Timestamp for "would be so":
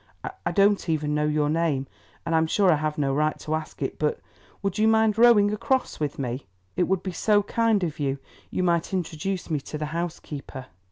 6.87-7.43